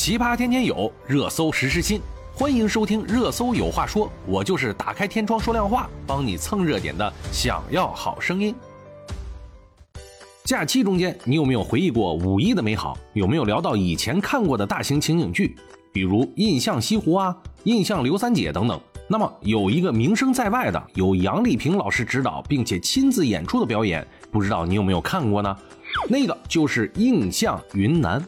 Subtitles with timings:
[0.00, 2.00] 奇葩天天有，热搜时时新。
[2.32, 7.12] 欢迎收听《热搜有话说》，我就是打开天窗说亮话，帮你蹭热点的。
[7.30, 8.54] 想要好声音。
[10.42, 12.96] 假期中间，你有没有回忆过五一的美好？
[13.12, 15.54] 有没有聊到以前看过的大型情景剧，
[15.92, 18.80] 比如《印象西湖》啊，《印象刘三姐》等等？
[19.06, 25.54] 那么有一个名声在外的，由杨丽萍老师指导并且亲自演出的表演，不知道你有没有看过呢？
[26.08, 28.18] 那个就是《印象云南》。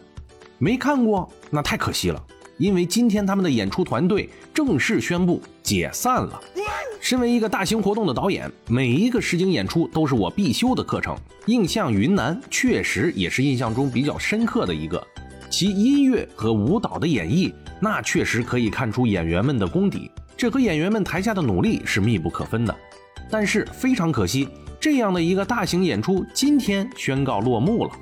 [0.62, 2.24] 没看过，那太可惜了，
[2.56, 6.40] 因为今天他们的演出团队正式宣布解散了。
[7.00, 11.18] 身为一个大型活动的导演，每一个实景演出都是我必修的课程。
[11.46, 15.04] 印象云南确实也是印象中比较深刻的一个，
[15.50, 22.72] 其音乐和舞蹈的演绎，那确实可以看出演员们的功底，这和演员们台下的努力是密不可分的。
[23.28, 24.48] 但是非常可惜。
[24.82, 27.92] 这样的一个大型演出今天宣告落幕了。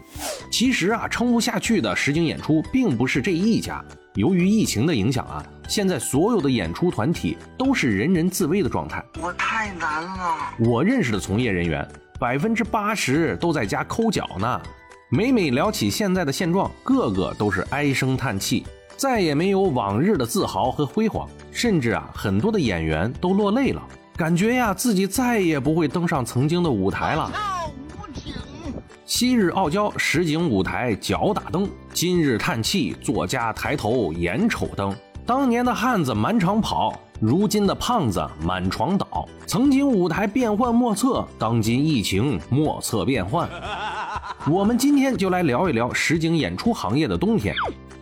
[0.50, 3.84] 其实啊，撑不下去的实景演出并不是这一家。
[4.14, 9.04] 由于疫情的影响啊，现在所有的演出团体都是人人自危的状态。
[9.20, 10.54] 我太难了。
[10.58, 11.86] 我认识的从业人员，
[12.18, 14.62] 百分之八十都在家抠脚呢。
[15.10, 18.64] 每每聊起现在的现状，个个都是唉声叹气，
[18.96, 23.86] 再也没有往日的自豪和辉煌，甚至啊，很多的演员都落泪了。
[24.20, 27.32] 感觉呀，自己再也不会登上曾经的舞台了。
[29.06, 34.94] 昔日傲娇实景舞台脚打灯，今日叹气作家抬头眼瞅灯。
[35.24, 39.26] 当年的汉子满场跑，如今的胖子满床倒。
[39.46, 43.48] 曾经舞台变幻莫测，当今疫情莫测变幻。
[44.46, 47.54] 我们今天就来聊一聊实景演出行业的冬天。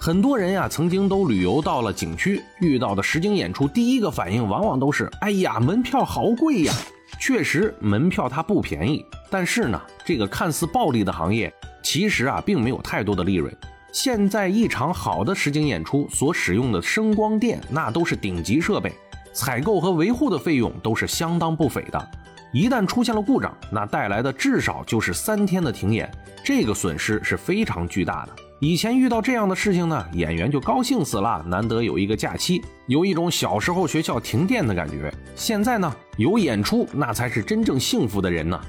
[0.08, 6.72] 很多人呀，曾经都旅游到了景区，遇到的实景演出，第一个反应往往都是：哎呀，门票好贵呀！
[7.20, 9.04] 确实，门票它不便宜。
[9.28, 13.54] 但是呢，这个看似暴利的行业，其实啊，并没有太多的利润。
[13.92, 18.90] 现在一场好的实景演出所使用的声光电，那都是顶级设备，
[19.34, 22.10] 采购和维护的费用都是相当不菲的。
[22.50, 26.10] 一旦出现了故障，那带来的至少就是三天的停演，
[26.42, 28.32] 这个损失是非常巨大的。
[28.60, 35.14] 以前遇到这样的事情呢，演员就高兴死了，难得有一个假期，有一种小时候学校停电的感觉。
[35.36, 38.60] 现在呢，有演出，那才是真正幸福的人呢。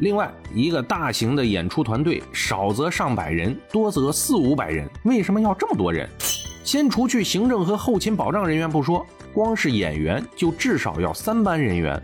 [0.00, 6.06] 另外，一个大型的演出团队，少则上百人，多则四五百人，为什么要这么多人？
[6.62, 11.98] 先除去行政和后勤保障人员不说，光是演员就至少要三班人员，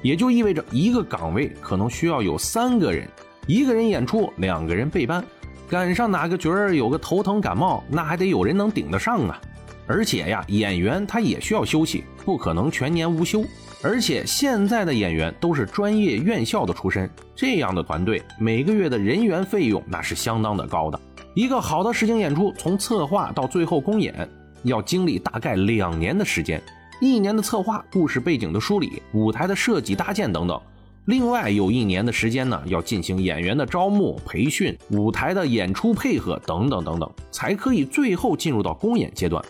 [0.00, 3.06] 也就意味着一个岗位可能需要有三个人，
[3.46, 5.22] 一个人演出，两个人备班。
[5.68, 9.38] 赶上哪个角儿有个头疼感冒，那还得有人能顶得上啊！
[9.86, 13.44] 而且呀，演员他也需要休息，不可能全年无休。
[13.82, 20.98] 而且现在的演员都是专业院校的出身，这样的团队每个月的人员费用那是相当的高的。
[21.34, 24.26] 一个好的实景演出，从策划到最后公演，
[24.62, 26.62] 要经历大概两年的时间，
[26.98, 30.58] 一年的策划、故事背景的梳理、舞台的设计搭建等等。
[31.08, 39.42] 另外有一年的时间呢，要进行演员的招募、培训、舞台的演出配合等等等等，才可以最后进入到公演阶段。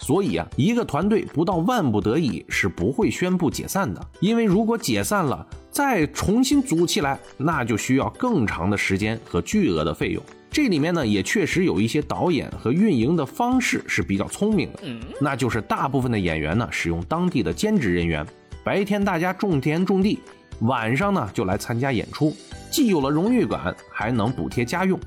[0.00, 10.20] 所以啊，一个团队不到万不得已是不会宣布解散的，因为如果解散了，再重新组起来，那就需要更长的时间和巨额的费用。
[10.50, 14.80] 这里面呢，也确实有一些导演和运营的方式是比较聪明的，
[15.20, 18.26] 那就是大部分的演员呢，使用当地的兼职人员。
[18.64, 20.20] 白天大家种田种地，
[20.60, 22.34] 晚上呢就来参加演出，
[22.70, 24.98] 既有了荣誉感，还能补贴家用。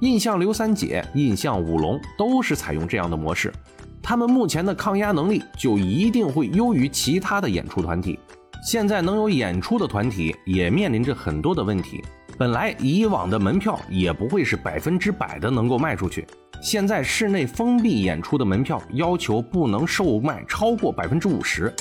[0.00, 3.52] 印象刘三姐、印象舞龙都是采用这样的模式，
[4.02, 8.18] 他们目前的抗压能力就一定会优于其他的演出团体。
[8.66, 12.02] 现在能有演出的团体也面临着很多的问题，
[12.36, 16.26] 本来以往的门票也不会是百分之百的能够卖出去，
[16.60, 21.72] 现在室内封闭演出的门票要求不能售卖超过百分之五十。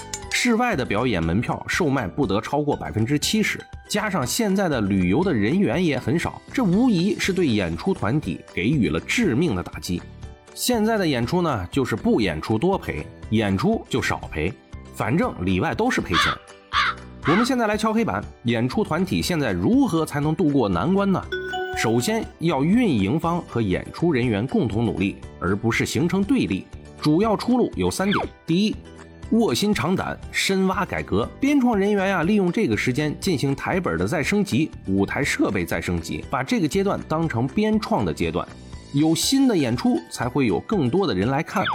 [0.45, 10.01] 室外的表演门票售卖不得超过百分之七十，加上现在的旅游的人员也很少，这无疑是对演出团体给予了致命的打击。
[10.53, 14.51] 现在的演出呢，就是不演出多赔，演出就少赔，
[14.93, 16.33] 反正里外都是赔钱。
[17.25, 21.23] 我们现在来敲黑板，演出团体现在如何才能渡过难关呢？
[21.77, 26.67] 首先要运营方和演出人员共同努力，而不是形成对立。
[27.01, 28.75] 主要出路有三点：第一，
[29.33, 31.27] 卧薪尝胆，深挖改革。
[31.39, 38.47] 编创人员呀，利用这个时间进行台本的再升级，舞台设备再升级，把这个阶段当成编创的阶段。
[38.93, 41.65] 有新的演出，才会有更多的人来看。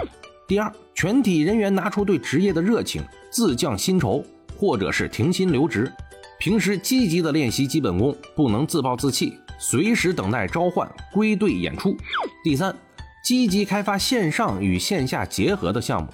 [0.47, 4.23] 第二，全体人员拿出对职业的热情，自降薪酬，
[4.57, 5.91] 或者是停薪留职。
[6.39, 11.93] 平时积极的练习基本功，不能自暴自弃，随时等待召唤归队演出。
[12.41, 12.73] 第三。
[13.21, 16.07] 积极开发线上与线下结合的项目。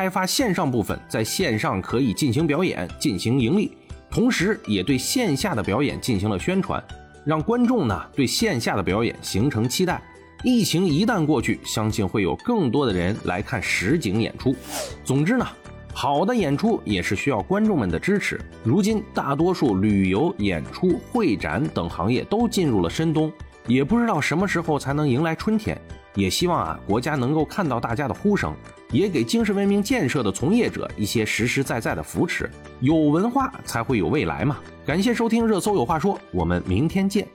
[0.00, 3.76] 开发线上部分，在线上可以进行表演、进行盈利，
[4.10, 6.82] 同时也对线下的表演进行了宣传，
[7.22, 10.00] 让观众呢对线下的表演形成期待。
[10.42, 14.56] 疫情一旦过去，相信会有更多的人来看实景演出。
[15.04, 15.46] 总之呢，
[15.92, 18.40] 好的演出也是需要观众们的支持。
[18.64, 23.30] 如今，大多数旅游、演出、会展等行业都进入了深冬，
[23.66, 25.78] 也不知道什么时候才能迎来春天。
[26.14, 28.54] 也希望啊，国家能够看到大家的呼声，
[28.90, 32.50] 也给精神文明建设的从业者一些实实在在的扶持。
[32.80, 34.58] 有文化才会有未来嘛！
[34.84, 37.26] 感谢收听热搜有话说，我们明天见。